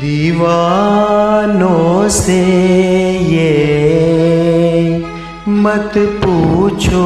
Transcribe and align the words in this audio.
दीवानों 0.00 2.08
से 2.08 2.38
ये 3.18 5.04
मत 5.48 5.92
पूछो। 6.24 7.04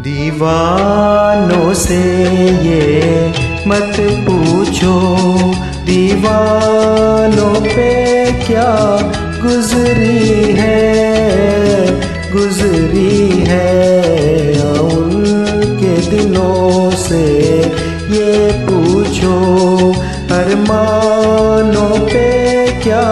दीवानों 0.00 1.72
से 1.74 2.02
ये 2.68 3.28
मत 3.68 3.96
पूछो। 4.28 4.94
दीवानों 5.84 7.54
पे 7.60 8.01
क्या 8.52 8.72
गुजरी 9.42 10.52
है 10.54 10.80
गुजरी 12.32 13.44
है 13.48 14.60
उनके 14.80 15.94
दिनों 16.10 16.90
से 17.04 17.22
ये 18.12 18.50
पूछो, 18.66 19.38
अरमानों 20.36 21.96
पे 22.04 22.26
क्या 22.82 23.06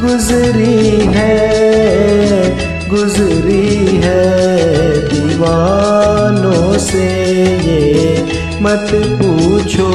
गुजरी 0.00 1.00
है 1.16 1.36
गुजरी 2.88 3.98
है 4.06 4.24
दीवानों 5.08 6.78
से 6.86 7.08
ये 7.66 8.22
मत 8.62 8.90
पूछो। 9.22 9.90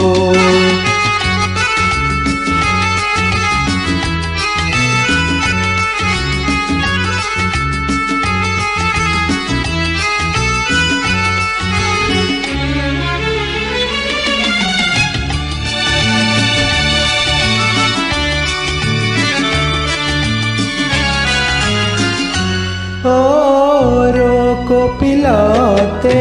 औरों 23.08 24.56
को 24.66 24.88
पिलाते 25.00 26.14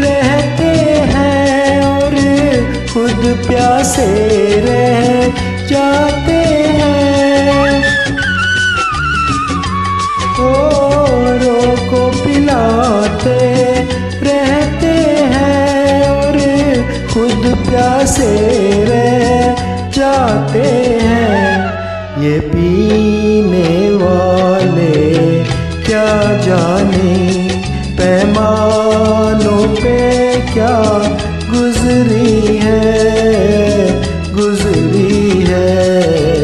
रहते 0.00 0.70
हैं 1.12 1.82
और 1.84 2.14
खुद 2.92 3.22
प्यासे 3.46 4.06
रह 4.60 5.28
जाते 5.66 6.38
हैं। 6.78 7.82
औरों 10.40 11.76
को 11.90 12.24
पिलाते 12.24 13.38
रहते 14.22 14.94
हैं 15.34 16.08
और 16.10 16.38
खुद 17.14 17.42
प्यासे 17.68 18.32
रह 18.84 19.64
जाते 19.90 20.68
हैं। 21.02 21.54
ये 22.22 22.38
पीने 22.40 23.95
गुजरी 31.96 32.56
है 32.56 33.92
गुजरी 34.32 35.44
है 35.44 35.68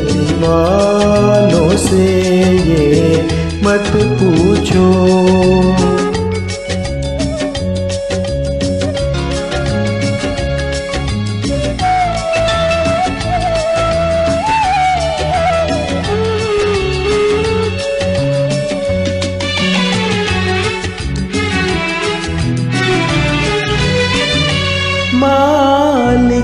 दीवानों 0.07 1.77
से 1.77 2.07
ये 2.69 3.23
मत 3.65 3.93
पूछो। 4.21 5.02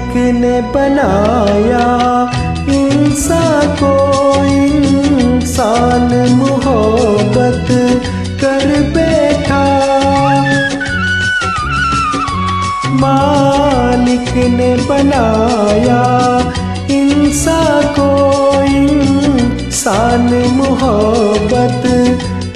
मालिक 0.08 0.34
ने 0.34 0.60
बनाया 0.72 1.86
इंसान 2.72 3.66
को 3.80 3.92
इंसान 4.46 6.12
मोहब्बत 6.32 7.68
कर 8.40 8.64
बैठा। 8.94 9.64
मालिक 13.02 14.32
ने 14.54 14.70
बनाया 14.88 16.02
इंसान 16.90 17.82
को 17.98 18.08
इंसान 18.72 20.28
मोहब्बत 20.52 21.82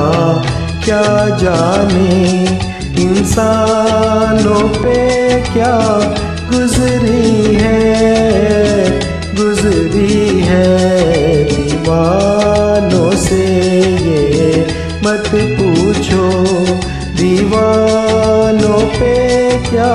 क्या 0.86 1.28
जाने 1.38 2.42
इंसानों 3.02 4.68
पे 4.74 4.98
क्या 5.52 5.72
गुजरी 6.50 7.54
है? 7.54 8.84
गुजरी 9.34 10.40
है 10.40 10.68
दीवानों 11.50 13.10
से 13.24 13.42
ये 14.06 14.60
मत 15.06 15.30
पूछो, 15.58 16.24
दीवानों 17.18 18.80
पे 18.98 19.14
क्या 19.68 19.92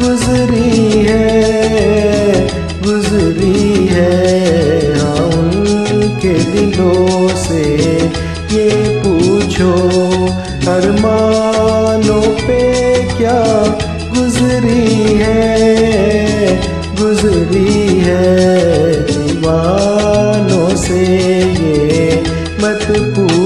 गुजरी 0.00 0.90
है? 1.08 2.48
गुजरी 2.86 3.86
है 3.86 4.10
हाँ 4.96 5.26
उनके 5.26 6.34
दिलों 6.52 7.28
से 7.44 7.64
ये 8.56 8.68
पूछो 9.56 10.26
अरमानों 10.70 12.22
पे 12.36 12.60
क्या 13.16 13.40
गुजरी 14.14 15.16
है? 15.16 16.56
गुजरी 17.00 17.98
है 17.98 18.26
दीवानों 19.02 20.68
से 20.76 21.04
ये 21.40 22.20
मत 22.60 22.86
पूछो। 23.16 23.45